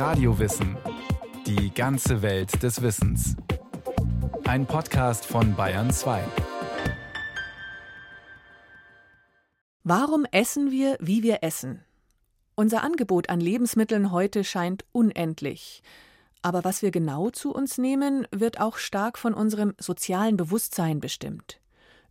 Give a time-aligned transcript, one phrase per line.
[0.00, 0.78] Radiowissen.
[1.46, 3.36] Die ganze Welt des Wissens.
[4.44, 6.24] Ein Podcast von Bayern 2.
[9.84, 11.84] Warum essen wir, wie wir essen?
[12.54, 15.82] Unser Angebot an Lebensmitteln heute scheint unendlich.
[16.40, 21.60] Aber was wir genau zu uns nehmen, wird auch stark von unserem sozialen Bewusstsein bestimmt.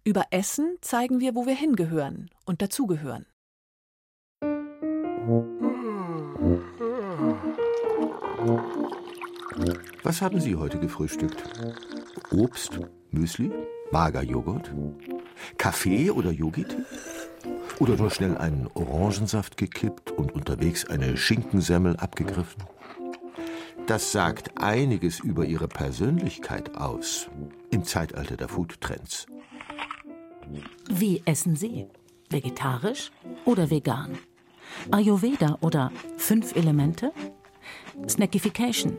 [0.03, 3.25] Über Essen zeigen wir, wo wir hingehören und dazugehören.
[10.03, 11.43] Was haben Sie heute gefrühstückt?
[12.31, 12.79] Obst,
[13.11, 13.51] Müsli,
[13.91, 14.71] Magerjoghurt,
[15.57, 16.77] Kaffee oder Yogiti?
[17.79, 22.63] Oder nur schnell einen Orangensaft gekippt und unterwegs eine Schinkensemmel abgegriffen?
[23.87, 27.29] Das sagt einiges über Ihre Persönlichkeit aus
[27.69, 29.25] im Zeitalter der Foodtrends.
[30.89, 31.87] Wie essen Sie?
[32.29, 33.11] Vegetarisch
[33.45, 34.17] oder vegan?
[34.91, 37.11] Ayurveda oder fünf Elemente?
[38.07, 38.95] Snackification?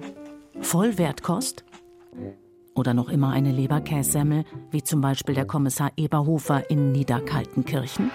[0.61, 1.65] Vollwertkost?
[2.75, 8.11] Oder noch immer eine Leberkässemmel, wie zum Beispiel der Kommissar Eberhofer in Niederkaltenkirchen?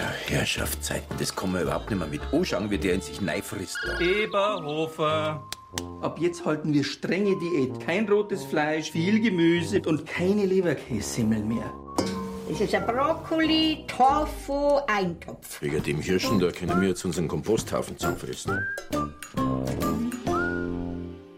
[0.00, 3.78] Ja, Herrschaftszeiten, das kann man überhaupt nicht mehr mit anschauen, wie der in sich neifrisst.
[4.00, 5.44] Eberhofer.
[6.00, 7.80] Ab jetzt halten wir strenge Diät.
[7.80, 11.72] Kein rotes Fleisch, viel Gemüse und keine Leberkässemmel mehr.
[12.48, 15.60] Das ist ein Brokkoli, Tofu, Eintopf.
[15.62, 18.60] Wegen dem Hirschen, da können wir jetzt unseren Komposthaufen zusammenfressen.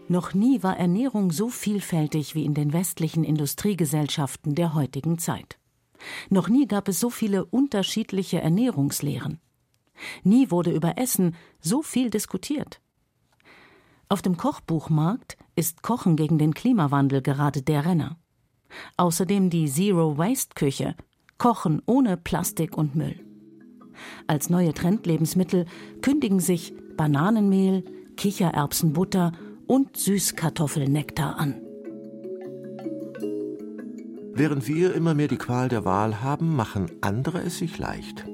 [0.09, 5.57] Noch nie war Ernährung so vielfältig wie in den westlichen Industriegesellschaften der heutigen Zeit.
[6.29, 9.39] Noch nie gab es so viele unterschiedliche Ernährungslehren.
[10.23, 12.81] Nie wurde über Essen so viel diskutiert.
[14.09, 18.17] Auf dem Kochbuchmarkt ist Kochen gegen den Klimawandel gerade der Renner.
[18.95, 20.95] Außerdem die Zero-Waste-Küche,
[21.37, 23.19] Kochen ohne Plastik und Müll.
[24.27, 25.65] Als neue Trendlebensmittel
[26.01, 27.83] kündigen sich Bananenmehl,
[28.15, 29.33] Kichererbsenbutter
[29.67, 31.61] und Süßkartoffelnektar an.
[34.33, 38.25] Während wir immer mehr die Qual der Wahl haben, machen andere es sich leicht.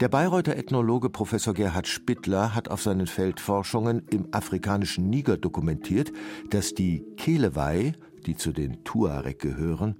[0.00, 6.12] Der Bayreuther Ethnologe Professor Gerhard Spittler hat auf seinen Feldforschungen im afrikanischen Niger dokumentiert,
[6.50, 7.94] dass die Kelewei,
[8.26, 9.96] die zu den Tuareg gehören,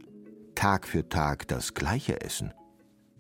[0.55, 2.53] Tag für Tag das Gleiche essen.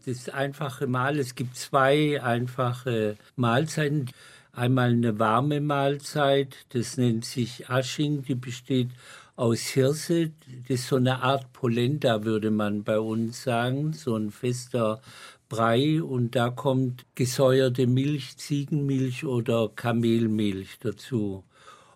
[0.05, 4.11] Das einfache Mahl, es gibt zwei einfache Mahlzeiten.
[4.57, 8.89] Einmal eine warme Mahlzeit, das nennt sich Asching, die besteht
[9.37, 10.33] aus Hirse.
[10.67, 15.03] Das ist so eine Art Polenta, würde man bei uns sagen, so ein fester
[15.51, 21.45] Brei und da kommt gesäuerte Milch, Ziegenmilch oder Kamelmilch dazu.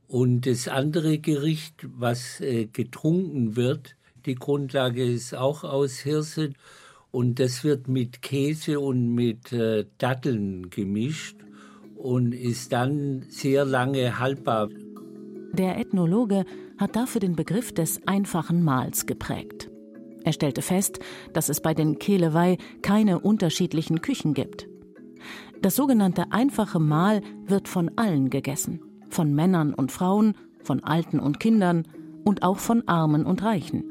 [0.06, 3.96] Und das andere Gericht, was äh, getrunken wird,
[4.26, 6.50] die Grundlage ist auch aus Hirse
[7.10, 11.36] und das wird mit Käse und mit äh, Datteln gemischt
[12.02, 14.68] und ist dann sehr lange haltbar.
[15.52, 16.44] Der Ethnologe
[16.78, 19.70] hat dafür den Begriff des einfachen Mahls geprägt.
[20.24, 21.00] Er stellte fest,
[21.32, 24.68] dass es bei den Kelewei keine unterschiedlichen Küchen gibt.
[25.60, 31.40] Das sogenannte einfache Mahl wird von allen gegessen, von Männern und Frauen, von Alten und
[31.40, 31.86] Kindern
[32.24, 33.84] und auch von Armen und Reichen.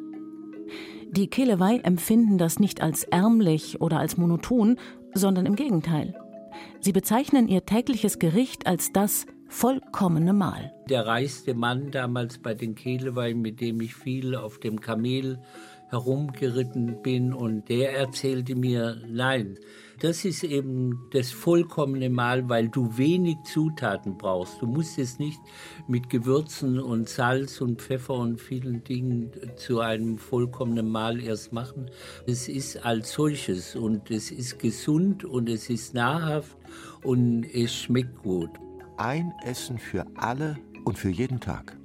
[1.11, 4.77] Die Kelewei empfinden das nicht als ärmlich oder als monoton,
[5.13, 6.15] sondern im Gegenteil.
[6.79, 10.71] Sie bezeichnen ihr tägliches Gericht als das vollkommene Mahl.
[10.89, 15.39] Der reichste Mann damals bei den Kehlewein, mit dem ich viel auf dem Kamel
[15.89, 19.57] herumgeritten bin, und der erzählte mir, nein,
[19.99, 24.61] das ist eben das vollkommene Mahl, weil du wenig Zutaten brauchst.
[24.61, 25.39] Du musst es nicht
[25.87, 31.91] mit Gewürzen und Salz und Pfeffer und vielen Dingen zu einem vollkommenen Mahl erst machen.
[32.25, 36.55] Es ist als solches und es ist gesund und es ist nahrhaft
[37.03, 38.51] und es schmeckt gut.
[38.97, 41.78] Ein Essen für alle und für jeden Tag.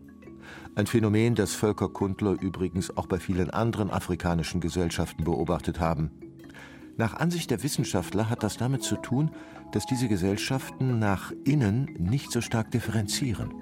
[0.77, 6.11] Ein Phänomen, das Völkerkundler übrigens auch bei vielen anderen afrikanischen Gesellschaften beobachtet haben.
[6.97, 9.31] Nach Ansicht der Wissenschaftler hat das damit zu tun,
[9.71, 13.55] dass diese Gesellschaften nach innen nicht so stark differenzieren.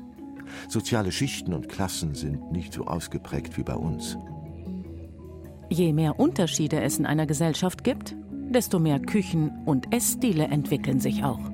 [0.69, 4.17] Soziale Schichten und Klassen sind nicht so ausgeprägt wie bei uns.
[5.69, 11.25] Je mehr Unterschiede es in einer Gesellschaft gibt, desto mehr Küchen und Essstile entwickeln sich
[11.25, 11.52] auch.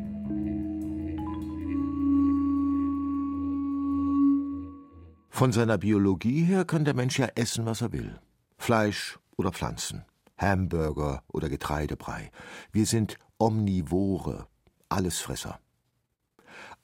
[5.38, 8.18] Von seiner Biologie her kann der Mensch ja essen, was er will.
[8.56, 10.04] Fleisch oder Pflanzen,
[10.36, 12.32] Hamburger oder Getreidebrei.
[12.72, 14.48] Wir sind Omnivore,
[14.88, 15.60] Allesfresser.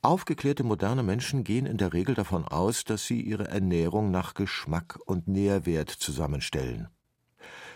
[0.02, 5.00] Aufgeklärte moderne Menschen gehen in der Regel davon aus, dass sie ihre Ernährung nach Geschmack
[5.04, 6.86] und Nährwert zusammenstellen.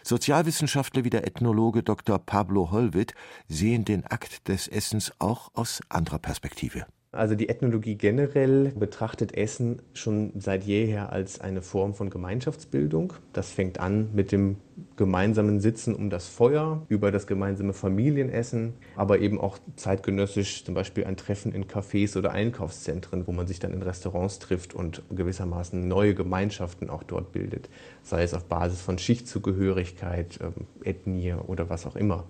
[0.04, 2.20] Sozialwissenschaftler wie der Ethnologe Dr.
[2.20, 3.14] Pablo Hollwit
[3.48, 6.86] sehen den Akt des Essens auch aus anderer Perspektive.
[7.10, 13.14] Also die Ethnologie generell betrachtet Essen schon seit jeher als eine Form von Gemeinschaftsbildung.
[13.32, 14.56] Das fängt an mit dem
[14.96, 21.04] gemeinsamen Sitzen um das Feuer, über das gemeinsame Familienessen, aber eben auch zeitgenössisch zum Beispiel
[21.04, 25.88] ein Treffen in Cafés oder Einkaufszentren, wo man sich dann in Restaurants trifft und gewissermaßen
[25.88, 27.70] neue Gemeinschaften auch dort bildet,
[28.02, 32.26] sei es auf Basis von Schichtzugehörigkeit, ähm, Ethnie oder was auch immer.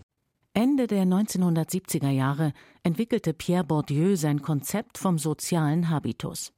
[0.59, 2.53] Ende der 1970er Jahre
[2.83, 6.53] entwickelte Pierre Bourdieu sein Konzept vom sozialen Habitus.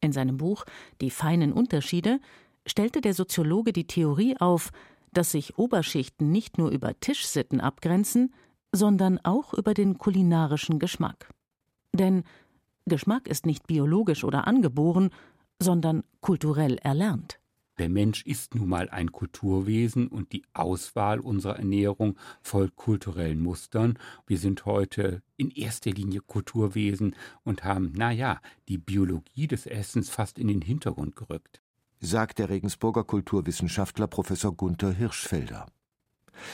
[0.00, 0.64] In seinem Buch
[1.02, 2.18] Die feinen Unterschiede
[2.64, 4.70] stellte der Soziologe die Theorie auf,
[5.12, 8.32] dass sich Oberschichten nicht nur über Tischsitten abgrenzen,
[8.72, 11.28] sondern auch über den kulinarischen Geschmack.
[11.92, 12.24] Denn
[12.86, 15.10] Geschmack ist nicht biologisch oder angeboren,
[15.60, 17.38] sondern kulturell erlernt.
[17.78, 23.98] Der Mensch ist nun mal ein Kulturwesen und die Auswahl unserer Ernährung folgt kulturellen Mustern.
[24.26, 27.14] Wir sind heute in erster Linie Kulturwesen
[27.44, 31.60] und haben, naja, die Biologie des Essens fast in den Hintergrund gerückt.
[32.00, 35.66] Sagt der Regensburger Kulturwissenschaftler Professor Gunther Hirschfelder.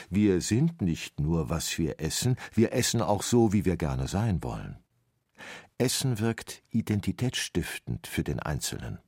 [0.09, 4.43] Wir sind nicht nur, was wir essen, wir essen auch so, wie wir gerne sein
[4.43, 4.77] wollen.
[5.77, 8.99] Essen wirkt identitätsstiftend für den Einzelnen.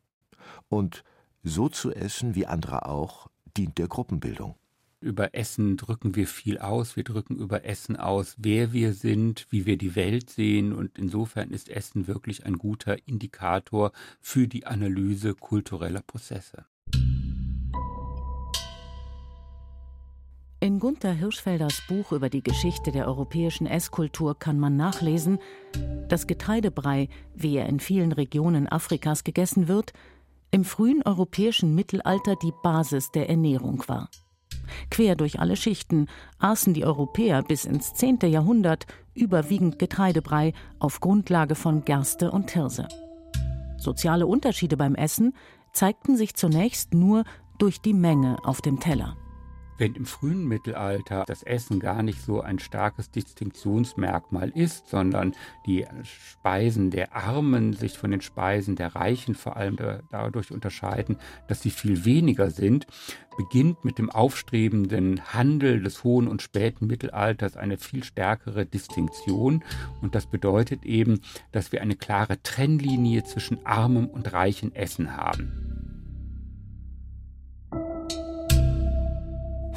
[0.67, 1.03] Und
[1.45, 4.55] so zu essen wie andere auch dient der Gruppenbildung.
[4.99, 6.95] Über Essen drücken wir viel aus.
[6.95, 10.73] Wir drücken über Essen aus, wer wir sind, wie wir die Welt sehen.
[10.73, 16.65] Und insofern ist Essen wirklich ein guter Indikator für die Analyse kultureller Prozesse.
[20.59, 25.37] In Gunther Hirschfelders Buch über die Geschichte der europäischen Esskultur kann man nachlesen,
[26.07, 29.93] dass Getreidebrei, wie er in vielen Regionen Afrikas gegessen wird,
[30.55, 34.09] im frühen europäischen Mittelalter die Basis der Ernährung war.
[34.89, 36.07] Quer durch alle Schichten
[36.39, 38.19] aßen die Europäer bis ins 10.
[38.21, 42.87] Jahrhundert überwiegend Getreidebrei auf Grundlage von Gerste und Hirse.
[43.77, 45.33] Soziale Unterschiede beim Essen
[45.73, 47.25] zeigten sich zunächst nur
[47.59, 49.17] durch die Menge auf dem Teller.
[49.77, 55.35] Wenn im frühen Mittelalter das Essen gar nicht so ein starkes Distinktionsmerkmal ist, sondern
[55.65, 59.77] die Speisen der Armen sich von den Speisen der Reichen vor allem
[60.09, 61.17] dadurch unterscheiden,
[61.49, 62.87] dass sie viel weniger sind,
[63.37, 69.61] beginnt mit dem aufstrebenden Handel des hohen und späten Mittelalters eine viel stärkere Distinktion.
[70.01, 71.19] Und das bedeutet eben,
[71.51, 75.74] dass wir eine klare Trennlinie zwischen armem und reichem Essen haben.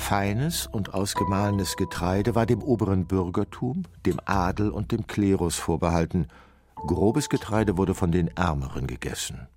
[0.08, 6.28] Feines und ausgemahlenes Getreide war dem oberen Bürgertum, dem Adel und dem Klerus vorbehalten,
[6.76, 9.49] grobes Getreide wurde von den Ärmeren gegessen.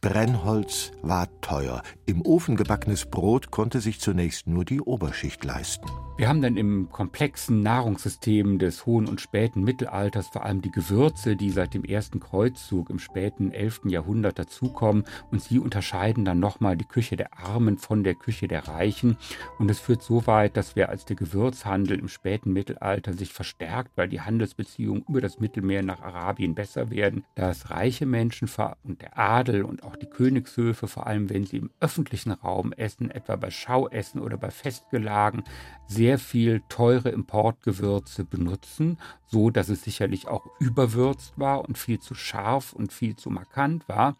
[0.00, 1.82] Brennholz war teuer.
[2.06, 5.88] Im Ofen gebackenes Brot konnte sich zunächst nur die Oberschicht leisten.
[6.16, 11.36] Wir haben dann im komplexen Nahrungssystem des hohen und späten Mittelalters vor allem die Gewürze,
[11.36, 13.82] die seit dem ersten Kreuzzug im späten 11.
[13.84, 18.66] Jahrhundert dazukommen und sie unterscheiden dann nochmal die Küche der Armen von der Küche der
[18.66, 19.16] Reichen
[19.58, 23.92] und es führt so weit, dass wir als der Gewürzhandel im späten Mittelalter sich verstärkt,
[23.96, 28.48] weil die Handelsbeziehungen über das Mittelmeer nach Arabien besser werden, dass reiche Menschen
[28.82, 33.10] und der Adel und auch die Königshöfe, vor allem wenn sie im öffentlichen Raum essen,
[33.10, 35.42] etwa bei Schauessen oder bei Festgelagen,
[35.86, 42.14] sehr viel teure Importgewürze benutzen, so dass es sicherlich auch überwürzt war und viel zu
[42.14, 44.16] scharf und viel zu markant war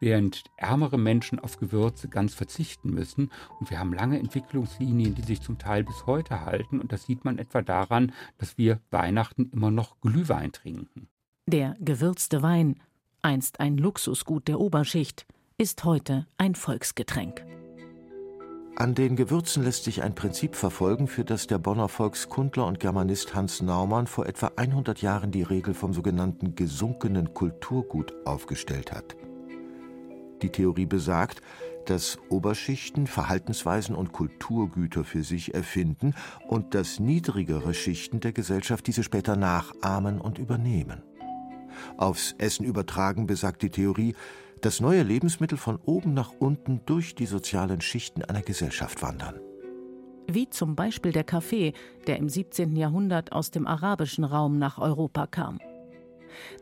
[0.00, 3.30] während ärmere Menschen auf Gewürze ganz verzichten müssen.
[3.58, 6.80] Und wir haben lange Entwicklungslinien, die sich zum Teil bis heute halten.
[6.80, 11.08] Und das sieht man etwa daran, dass wir Weihnachten immer noch Glühwein trinken.
[11.46, 12.78] Der gewürzte Wein
[13.22, 17.44] einst ein Luxusgut der Oberschicht, ist heute ein Volksgetränk.
[18.76, 23.34] An den Gewürzen lässt sich ein Prinzip verfolgen, für das der Bonner Volkskundler und Germanist
[23.34, 29.16] Hans Naumann vor etwa 100 Jahren die Regel vom sogenannten gesunkenen Kulturgut aufgestellt hat.
[30.42, 31.42] Die Theorie besagt,
[31.86, 36.14] dass Oberschichten Verhaltensweisen und Kulturgüter für sich erfinden
[36.46, 41.02] und dass niedrigere Schichten der Gesellschaft diese später nachahmen und übernehmen.
[41.96, 44.14] Aufs Essen übertragen besagt die Theorie,
[44.60, 49.40] dass neue Lebensmittel von oben nach unten durch die sozialen Schichten einer Gesellschaft wandern.
[50.30, 51.72] Wie zum Beispiel der Kaffee,
[52.06, 52.76] der im 17.
[52.76, 55.58] Jahrhundert aus dem arabischen Raum nach Europa kam.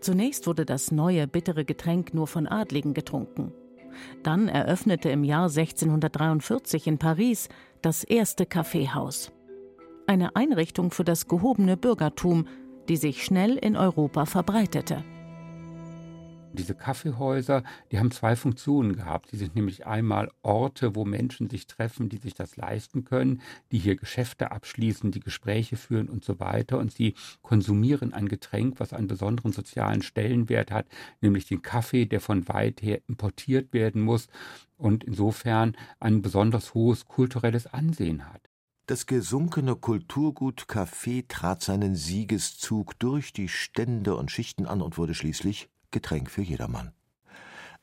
[0.00, 3.52] Zunächst wurde das neue bittere Getränk nur von Adligen getrunken.
[4.22, 7.48] Dann eröffnete im Jahr 1643 in Paris
[7.82, 9.32] das erste Kaffeehaus.
[10.06, 12.46] Eine Einrichtung für das gehobene Bürgertum,
[12.88, 15.04] die sich schnell in Europa verbreitete.
[16.56, 17.62] Diese Kaffeehäuser,
[17.92, 19.30] die haben zwei Funktionen gehabt.
[19.30, 23.78] Sie sind nämlich einmal Orte, wo Menschen sich treffen, die sich das leisten können, die
[23.78, 26.78] hier Geschäfte abschließen, die Gespräche führen und so weiter.
[26.78, 30.86] Und sie konsumieren ein Getränk, was einen besonderen sozialen Stellenwert hat,
[31.20, 34.28] nämlich den Kaffee, der von weit her importiert werden muss
[34.78, 38.45] und insofern ein besonders hohes kulturelles Ansehen hat.
[38.88, 45.12] Das gesunkene Kulturgut Kaffee trat seinen Siegeszug durch die Stände und Schichten an und wurde
[45.12, 46.92] schließlich Getränk für jedermann.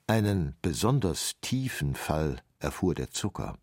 [0.08, 3.58] Einen besonders tiefen Fall erfuhr der Zucker.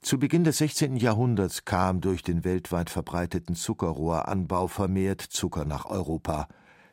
[0.00, 0.96] Zu Beginn des 16.
[0.96, 6.48] Jahrhunderts kam durch den weltweit verbreiteten Zuckerrohranbau vermehrt Zucker nach Europa.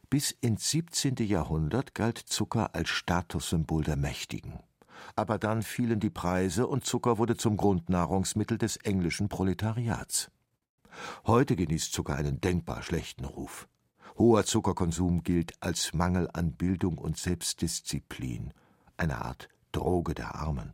[0.10, 1.16] Bis ins 17.
[1.20, 4.60] Jahrhundert galt Zucker als Statussymbol der Mächtigen.
[5.16, 10.32] Aber dann fielen die Preise und Zucker wurde zum Grundnahrungsmittel des englischen Proletariats.
[11.26, 13.68] Heute genießt Zucker einen denkbar schlechten Ruf.
[14.18, 18.54] Hoher Zuckerkonsum gilt als Mangel an Bildung und Selbstdisziplin,
[18.98, 20.74] eine Art Droge der Armen.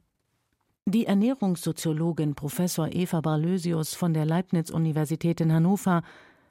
[0.86, 6.02] Die Ernährungssoziologin Professor Eva Barlösius von der Leibniz-Universität in Hannover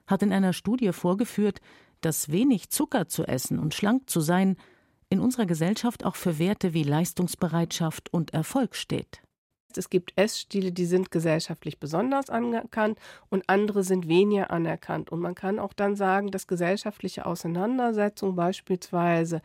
[0.06, 1.60] hat in einer Studie vorgeführt,
[2.02, 4.56] dass wenig Zucker zu essen und schlank zu sein
[5.08, 9.22] in unserer Gesellschaft auch für Werte wie Leistungsbereitschaft und Erfolg steht.
[9.76, 12.98] Es gibt Essstile, die sind gesellschaftlich besonders anerkannt
[13.28, 15.10] und andere sind weniger anerkannt.
[15.10, 19.42] Und man kann auch dann sagen, dass gesellschaftliche Auseinandersetzungen beispielsweise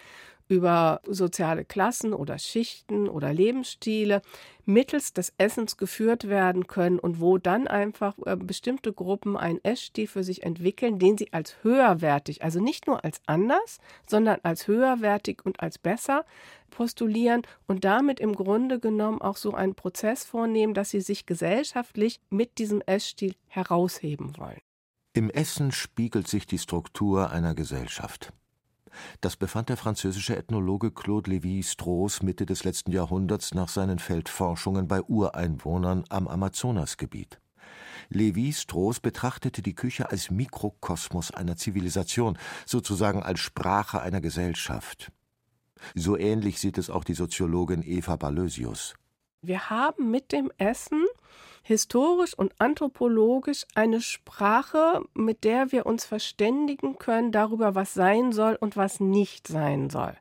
[0.52, 4.22] über soziale Klassen oder Schichten oder Lebensstile
[4.66, 10.08] mittels des Essens geführt werden können und wo dann einfach äh, bestimmte Gruppen einen Essstil
[10.08, 15.46] für sich entwickeln, den sie als höherwertig, also nicht nur als anders, sondern als höherwertig
[15.46, 16.26] und als besser
[16.70, 22.20] postulieren und damit im Grunde genommen auch so einen Prozess vornehmen, dass sie sich gesellschaftlich
[22.30, 24.60] mit diesem Essstil herausheben wollen.
[25.14, 28.34] Im Essen spiegelt sich die Struktur einer Gesellschaft.
[29.22, 35.02] Das befand der französische Ethnologe Claude Lévi-Strauss Mitte des letzten Jahrhunderts nach seinen Feldforschungen bei
[35.02, 37.40] Ureinwohnern am Amazonasgebiet.
[38.10, 45.12] Lévi-Strauss betrachtete die Küche als Mikrokosmos einer Zivilisation, sozusagen als Sprache einer Gesellschaft.
[45.96, 48.96] So ähnlich sieht es auch die Soziologin Eva Balösius.
[49.42, 51.04] Wir haben mit dem Essen
[51.62, 58.56] historisch und anthropologisch eine Sprache, mit der wir uns verständigen können darüber, was sein soll
[58.60, 60.16] und was nicht sein soll.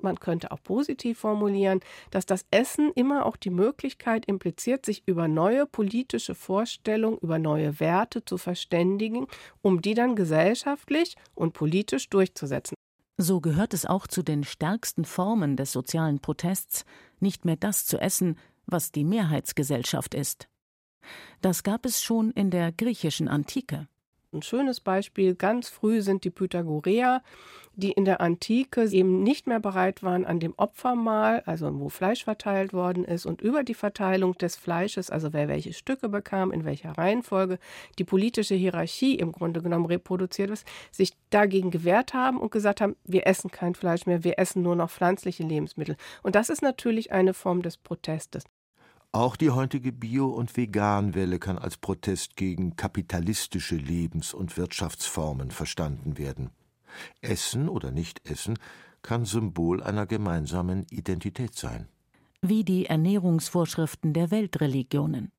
[0.00, 5.28] Man könnte auch positiv formulieren, dass das Essen immer auch die Möglichkeit impliziert, sich über
[5.28, 9.26] neue politische Vorstellungen, über neue Werte zu verständigen,
[9.62, 12.76] um die dann gesellschaftlich und politisch durchzusetzen.
[13.18, 16.84] So gehört es auch zu den stärksten Formen des sozialen Protests,
[17.18, 20.48] nicht mehr das zu essen, was die Mehrheitsgesellschaft ist.
[21.40, 23.88] Das gab es schon in der griechischen Antike.
[24.32, 27.22] Ein schönes Beispiel ganz früh sind die Pythagoreer,
[27.74, 32.24] die in der Antike eben nicht mehr bereit waren, an dem Opfermahl, also wo Fleisch
[32.24, 36.64] verteilt worden ist, und über die Verteilung des Fleisches, also wer welche Stücke bekam, in
[36.64, 37.58] welcher Reihenfolge,
[37.98, 42.96] die politische Hierarchie im Grunde genommen reproduziert ist, sich dagegen gewehrt haben und gesagt haben,
[43.04, 45.96] wir essen kein Fleisch mehr, wir essen nur noch pflanzliche Lebensmittel.
[46.22, 48.44] Und das ist natürlich eine Form des Protestes.
[49.16, 56.18] Auch die heutige Bio- und Veganwelle kann als Protest gegen kapitalistische Lebens- und Wirtschaftsformen verstanden
[56.18, 56.50] werden.
[57.22, 58.58] Essen oder Nicht-Essen
[59.00, 61.88] kann Symbol einer gemeinsamen Identität sein.
[62.42, 65.32] Wie die Ernährungsvorschriften der Weltreligionen.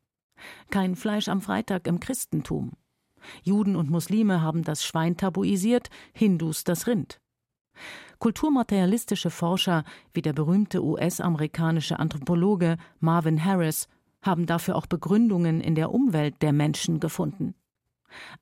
[0.72, 2.72] Kein Fleisch am Freitag im Christentum.
[3.44, 7.22] Juden und Muslime haben das Schwein tabuisiert, Hindus das Rind.
[8.20, 13.88] Kulturmaterialistische Forscher wie der berühmte US-amerikanische Anthropologe Marvin Harris
[14.22, 17.54] haben dafür auch Begründungen in der Umwelt der Menschen gefunden.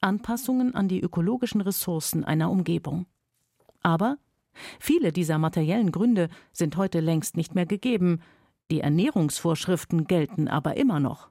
[0.02, 3.06] Anpassungen an die ökologischen Ressourcen einer Umgebung.
[3.82, 4.18] Aber
[4.80, 8.22] viele dieser materiellen Gründe sind heute längst nicht mehr gegeben,
[8.72, 11.30] die Ernährungsvorschriften gelten aber immer noch.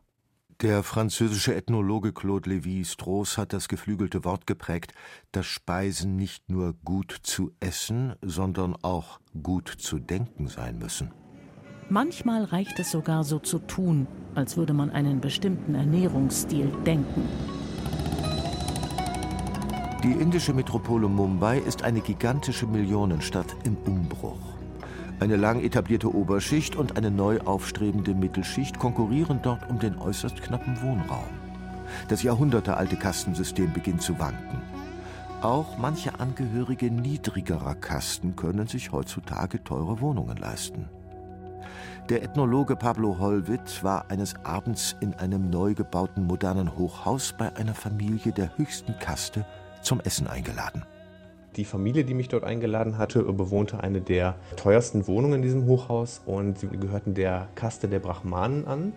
[0.60, 4.92] Der französische Ethnologe Claude Lévi-Strauss hat das geflügelte Wort geprägt,
[5.32, 11.12] dass Speisen nicht nur gut zu essen, sondern auch gut zu denken sein müssen.
[11.90, 17.28] Manchmal reicht es sogar so zu tun, als würde man einen bestimmten Ernährungsstil denken.
[20.02, 24.53] Die indische Metropole Mumbai ist eine gigantische Millionenstadt im Umbruch.
[25.20, 30.80] Eine lang etablierte Oberschicht und eine neu aufstrebende Mittelschicht konkurrieren dort um den äußerst knappen
[30.82, 31.28] Wohnraum.
[32.08, 34.60] Das jahrhundertealte Kastensystem beginnt zu wanken.
[35.40, 40.88] Auch manche Angehörige niedrigerer Kasten können sich heutzutage teure Wohnungen leisten.
[42.08, 47.74] Der Ethnologe Pablo Hollwit war eines Abends in einem neu gebauten modernen Hochhaus bei einer
[47.74, 49.46] Familie der höchsten Kaste
[49.80, 50.84] zum Essen eingeladen.
[51.56, 56.20] Die Familie, die mich dort eingeladen hatte, bewohnte eine der teuersten Wohnungen in diesem Hochhaus
[56.26, 58.92] und sie gehörten der Kaste der Brahmanen an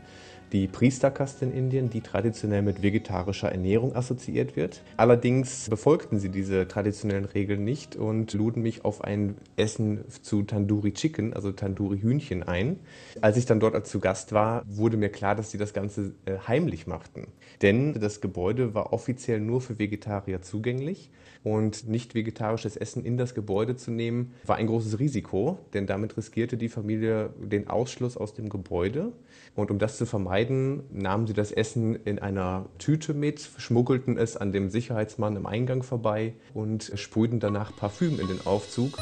[0.51, 4.81] die Priesterkaste in Indien, die traditionell mit vegetarischer Ernährung assoziiert wird.
[4.95, 10.93] Allerdings befolgten sie diese traditionellen Regeln nicht und luden mich auf ein Essen zu Tandoori
[10.93, 12.79] Chicken, also Tandoori Hühnchen ein.
[13.21, 16.37] Als ich dann dort zu Gast war, wurde mir klar, dass sie das Ganze äh,
[16.47, 17.27] heimlich machten.
[17.61, 21.11] Denn das Gebäude war offiziell nur für Vegetarier zugänglich
[21.53, 26.17] und nicht vegetarisches Essen in das Gebäude zu nehmen, war ein großes Risiko, denn damit
[26.17, 29.13] riskierte die Familie den Ausschluss aus dem Gebäude.
[29.55, 34.35] Und um das zu vermeiden, nahmen sie das Essen in einer Tüte mit, schmuggelten es
[34.35, 38.97] an dem Sicherheitsmann im Eingang vorbei und sprühten danach Parfüm in den Aufzug.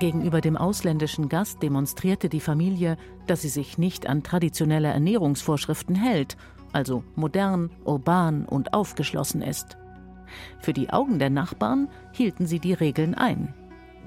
[0.00, 2.96] Gegenüber dem ausländischen Gast demonstrierte die Familie,
[3.28, 6.36] dass sie sich nicht an traditionelle Ernährungsvorschriften hält,
[6.72, 9.76] also modern, urban und aufgeschlossen ist.
[10.60, 13.54] Für die Augen der Nachbarn hielten sie die Regeln ein.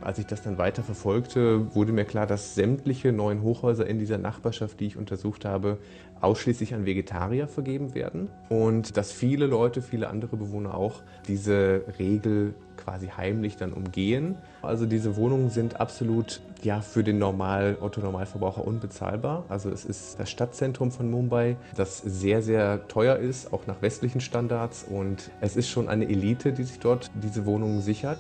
[0.02, 4.18] Als ich das dann weiter verfolgte, wurde mir klar, dass sämtliche neuen Hochhäuser in dieser
[4.18, 5.78] Nachbarschaft, die ich untersucht habe,
[6.22, 12.54] ausschließlich an Vegetarier vergeben werden und dass viele Leute, viele andere Bewohner auch diese Regel
[12.78, 14.36] quasi heimlich dann umgehen.
[14.62, 19.46] Also diese Wohnungen sind absolut ja für den Normal Otto Normalverbraucher unbezahlbar.
[19.50, 24.22] Also es ist das Stadtzentrum von Mumbai, das sehr sehr teuer ist, auch nach westlichen
[24.22, 28.18] Standards und es ist schon eine Elite, die sich dort diese Wohnungen sichert.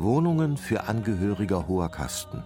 [0.00, 2.44] Wohnungen für Angehörige hoher Kasten.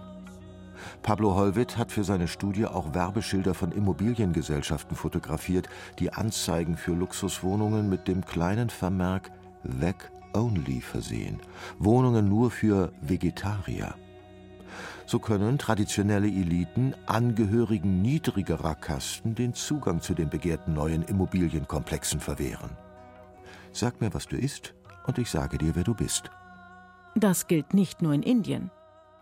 [1.03, 5.69] Pablo Holwitt hat für seine Studie auch Werbeschilder von Immobiliengesellschaften fotografiert,
[5.99, 9.31] die Anzeigen für Luxuswohnungen mit dem kleinen Vermerk
[9.61, 11.39] Veg Only versehen.
[11.77, 13.93] Wohnungen nur für Vegetarier.
[15.05, 22.71] So können traditionelle Eliten Angehörigen niedrigerer Kasten den Zugang zu den begehrten neuen Immobilienkomplexen verwehren.
[23.73, 24.73] Sag mir, was du isst,
[25.05, 26.31] und ich sage dir, wer du bist.
[27.15, 28.71] Das gilt nicht nur in Indien.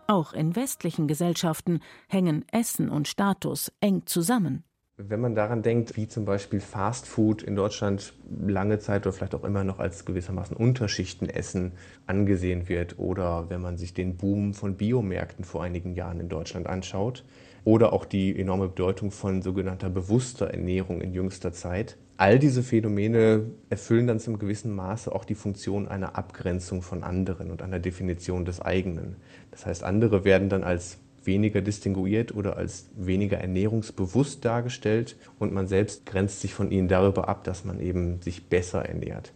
[0.06, 4.64] Auch in westlichen Gesellschaften hängen Essen und Status eng zusammen.
[4.96, 8.14] Wenn man daran denkt, wie zum Beispiel Fast Food in Deutschland
[8.46, 11.72] lange Zeit oder vielleicht auch immer noch als gewissermaßen Unterschichtenessen
[12.06, 16.66] angesehen wird, oder wenn man sich den Boom von Biomärkten vor einigen Jahren in Deutschland
[16.66, 17.24] anschaut,
[17.64, 21.96] oder auch die enorme Bedeutung von sogenannter bewusster Ernährung in jüngster Zeit.
[22.16, 27.50] All diese Phänomene erfüllen dann zum gewissen Maße auch die Funktion einer Abgrenzung von anderen
[27.50, 29.16] und einer Definition des eigenen.
[29.50, 35.68] Das heißt, andere werden dann als weniger distinguiert oder als weniger ernährungsbewusst dargestellt und man
[35.68, 39.32] selbst grenzt sich von ihnen darüber ab, dass man eben sich besser ernährt.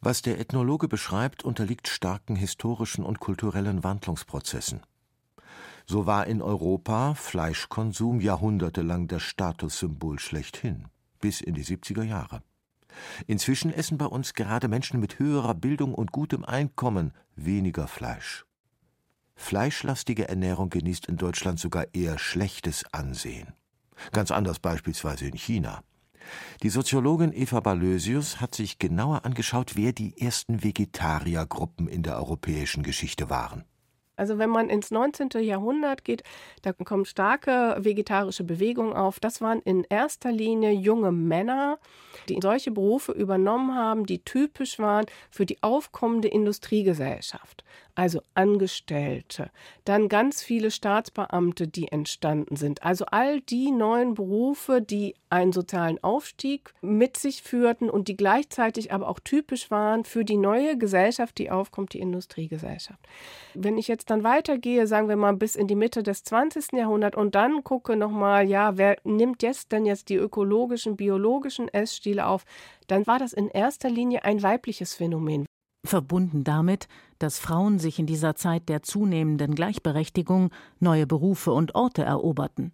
[0.00, 4.82] Was der Ethnologe beschreibt, unterliegt starken historischen und kulturellen Wandlungsprozessen.
[5.86, 10.86] So war in Europa Fleischkonsum jahrhundertelang das Statussymbol schlechthin,
[11.20, 12.42] bis in die 70er Jahre.
[13.26, 18.44] Inzwischen essen bei uns gerade Menschen mit höherer Bildung und gutem Einkommen weniger Fleisch.
[19.36, 23.52] Fleischlastige Ernährung genießt in Deutschland sogar eher schlechtes Ansehen.
[24.12, 25.82] Ganz anders beispielsweise in China.
[26.62, 32.82] Die Soziologin Eva Balösius hat sich genauer angeschaut, wer die ersten Vegetariergruppen in der europäischen
[32.82, 33.64] Geschichte waren.
[34.16, 35.30] Also wenn man ins 19.
[35.40, 36.22] Jahrhundert geht,
[36.62, 39.20] da kommen starke vegetarische Bewegungen auf.
[39.20, 41.78] Das waren in erster Linie junge Männer,
[42.28, 49.50] die solche Berufe übernommen haben, die typisch waren für die aufkommende Industriegesellschaft also Angestellte,
[49.84, 52.82] dann ganz viele Staatsbeamte, die entstanden sind.
[52.82, 58.92] Also all die neuen Berufe, die einen sozialen Aufstieg mit sich führten und die gleichzeitig
[58.92, 63.00] aber auch typisch waren für die neue Gesellschaft, die aufkommt, die Industriegesellschaft.
[63.54, 66.72] Wenn ich jetzt dann weitergehe, sagen wir mal bis in die Mitte des 20.
[66.72, 72.26] Jahrhunderts und dann gucke nochmal, ja, wer nimmt jetzt denn jetzt die ökologischen, biologischen Essstile
[72.26, 72.44] auf,
[72.86, 75.46] dann war das in erster Linie ein weibliches Phänomen.
[75.86, 76.88] Verbunden damit,
[77.18, 82.72] dass Frauen sich in dieser Zeit der zunehmenden Gleichberechtigung neue Berufe und Orte eroberten.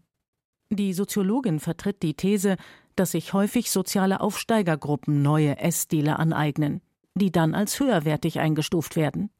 [0.73, 2.57] Die Soziologin vertritt die These,
[2.95, 6.81] dass sich häufig soziale Aufsteigergruppen neue Essstile aneignen,
[7.15, 9.31] die dann als höherwertig eingestuft werden.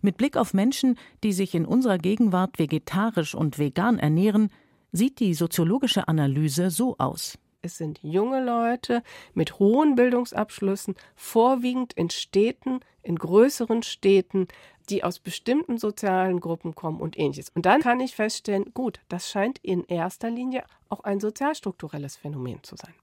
[0.00, 4.50] Mit Blick auf Menschen, die sich in unserer Gegenwart vegetarisch und vegan ernähren,
[4.90, 7.38] sieht die soziologische Analyse so aus.
[7.64, 14.48] Es sind junge Leute mit hohen Bildungsabschlüssen, vorwiegend in Städten, in größeren Städten,
[14.88, 17.50] die aus bestimmten sozialen Gruppen kommen und ähnliches.
[17.50, 22.60] Und dann kann ich feststellen, gut, das scheint in erster Linie auch ein sozialstrukturelles Phänomen
[22.64, 22.94] zu sein.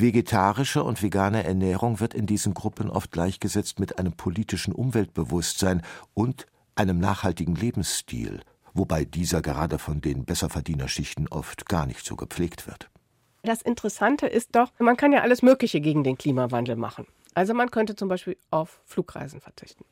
[0.00, 5.82] Vegetarische und vegane Ernährung wird in diesen Gruppen oft gleichgesetzt mit einem politischen Umweltbewusstsein
[6.14, 8.42] und einem nachhaltigen Lebensstil,
[8.74, 12.90] wobei dieser gerade von den Besserverdienerschichten oft gar nicht so gepflegt wird.
[13.42, 17.06] Das Interessante ist doch, man kann ja alles Mögliche gegen den Klimawandel machen.
[17.34, 19.84] Also man könnte zum Beispiel auf Flugreisen verzichten.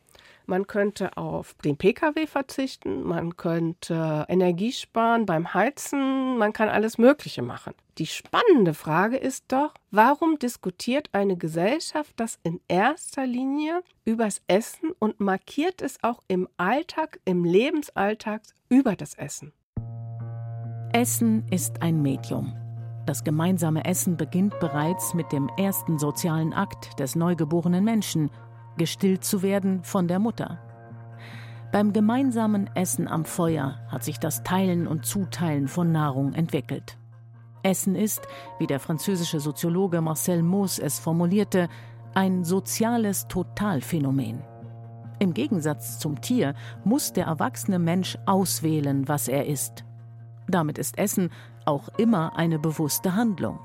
[0.46, 6.98] Man könnte auf den Pkw verzichten, man könnte Energie sparen beim Heizen, man kann alles
[6.98, 7.72] Mögliche machen.
[7.96, 14.90] Die spannende Frage ist doch, warum diskutiert eine Gesellschaft das in erster Linie übers Essen
[14.98, 19.52] und markiert es auch im Alltag, im Lebensalltag über das Essen?
[20.92, 22.52] Essen ist ein Medium.
[23.06, 28.30] Das gemeinsame Essen beginnt bereits mit dem ersten sozialen Akt des neugeborenen Menschen–
[28.76, 30.58] gestillt zu werden von der Mutter.
[31.72, 36.98] Beim gemeinsamen Essen am Feuer hat sich das Teilen und Zuteilen von Nahrung entwickelt.
[37.64, 38.22] Essen ist,
[38.58, 41.68] wie der französische Soziologe Marcel Mauss es formulierte,
[42.14, 44.42] ein soziales Totalphänomen.
[45.18, 49.84] Im Gegensatz zum Tier muss der erwachsene Mensch auswählen, was er isst.
[50.46, 51.30] Damit ist Essen
[51.64, 53.58] auch immer eine bewusste Handlung.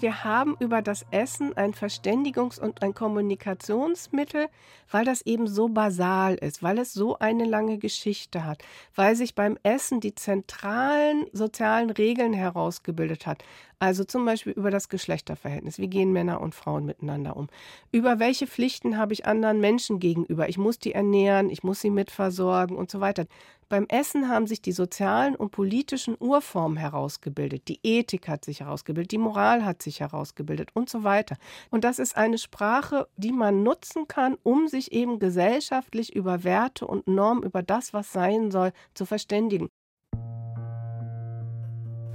[0.00, 4.46] Wir haben über das Essen ein Verständigungs- und ein Kommunikationsmittel,
[4.92, 8.62] weil das eben so basal ist, weil es so eine lange Geschichte hat,
[8.94, 13.42] weil sich beim Essen die zentralen sozialen Regeln herausgebildet hat.
[13.80, 15.78] Also zum Beispiel über das Geschlechterverhältnis.
[15.78, 17.46] Wie gehen Männer und Frauen miteinander um?
[17.92, 20.48] Über welche Pflichten habe ich anderen Menschen gegenüber?
[20.48, 23.26] Ich muss die ernähren, ich muss sie mitversorgen und so weiter.
[23.68, 27.68] Beim Essen haben sich die sozialen und politischen Urformen herausgebildet.
[27.68, 31.36] Die Ethik hat sich herausgebildet, die Moral hat sich herausgebildet und so weiter.
[31.70, 36.84] Und das ist eine Sprache, die man nutzen kann, um sich eben gesellschaftlich über Werte
[36.84, 39.68] und Normen, über das, was sein soll, zu verständigen.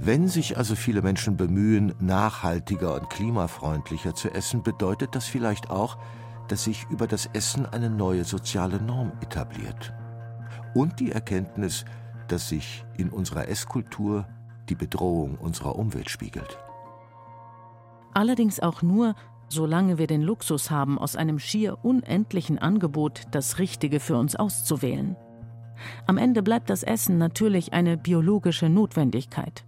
[0.06, 5.96] Wenn sich also viele Menschen bemühen, nachhaltiger und klimafreundlicher zu essen, bedeutet das vielleicht auch,
[6.48, 9.94] dass sich über das Essen eine neue soziale Norm etabliert.
[10.74, 11.86] Und die Erkenntnis,
[12.28, 14.28] dass sich in unserer Esskultur
[14.68, 16.58] die Bedrohung unserer Umwelt spiegelt.
[18.12, 19.14] Allerdings auch nur,
[19.48, 25.16] solange wir den Luxus haben, aus einem schier unendlichen Angebot das Richtige für uns auszuwählen.
[26.06, 29.64] Am Ende bleibt das Essen natürlich eine biologische Notwendigkeit.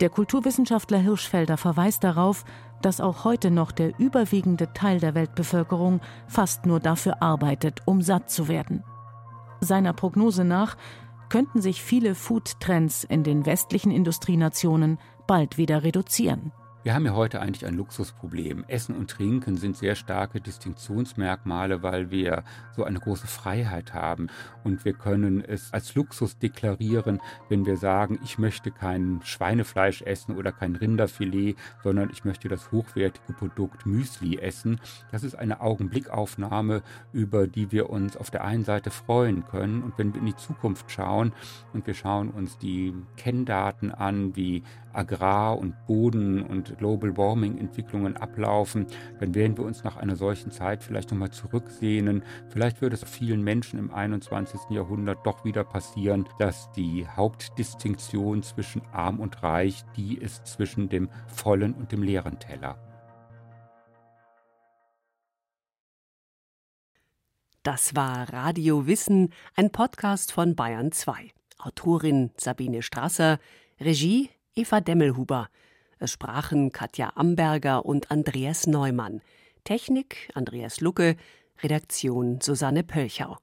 [0.00, 2.44] Der Kulturwissenschaftler Hirschfelder verweist darauf,
[2.82, 8.30] dass auch heute noch der überwiegende Teil der Weltbevölkerung fast nur dafür arbeitet, um satt
[8.30, 8.82] zu werden.
[9.60, 10.76] Seiner Prognose nach
[11.28, 16.52] könnten sich viele Foodtrends in den westlichen Industrienationen bald wieder reduzieren.
[16.84, 18.66] Wir haben ja heute eigentlich ein Luxusproblem.
[18.68, 22.44] Essen und Trinken sind sehr starke Distinktionsmerkmale, weil wir
[22.76, 24.26] so eine große Freiheit haben.
[24.64, 30.36] Und wir können es als Luxus deklarieren, wenn wir sagen, ich möchte kein Schweinefleisch essen
[30.36, 34.78] oder kein Rinderfilet, sondern ich möchte das hochwertige Produkt Müsli essen.
[35.10, 36.82] Das ist eine Augenblickaufnahme,
[37.14, 39.82] über die wir uns auf der einen Seite freuen können.
[39.82, 41.32] Und wenn wir in die Zukunft schauen
[41.72, 44.62] und wir schauen uns die Kenndaten an, wie
[44.94, 48.86] Agrar- und Boden- und Global Warming-Entwicklungen ablaufen,
[49.20, 52.22] dann werden wir uns nach einer solchen Zeit vielleicht nochmal zurücksehnen.
[52.48, 54.60] Vielleicht wird es vielen Menschen im 21.
[54.70, 61.08] Jahrhundert doch wieder passieren, dass die Hauptdistinktion zwischen arm und reich die ist zwischen dem
[61.26, 62.78] vollen und dem leeren Teller.
[67.62, 71.30] Das war Radio Wissen, ein Podcast von Bayern 2.
[71.58, 73.38] Autorin Sabine Strasser,
[73.80, 75.48] Regie Eva Demmelhuber.
[76.04, 79.22] Es sprachen Katja Amberger und Andreas Neumann.
[79.64, 81.16] Technik Andreas Lucke,
[81.62, 83.38] Redaktion Susanne Pölchau.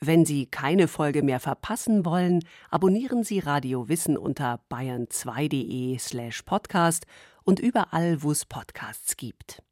[0.00, 7.06] Wenn Sie keine Folge mehr verpassen wollen, abonnieren Sie Radio Wissen unter bayern2.de slash podcast
[7.44, 9.62] und überall, wo es Podcasts gibt.